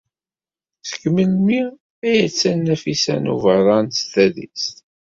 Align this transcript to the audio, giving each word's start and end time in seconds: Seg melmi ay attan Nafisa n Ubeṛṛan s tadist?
Seg 0.89 1.03
melmi 1.15 1.61
ay 2.07 2.17
attan 2.25 2.57
Nafisa 2.65 3.15
n 3.23 3.31
Ubeṛṛan 3.33 3.87
s 3.97 4.01
tadist? 4.11 4.75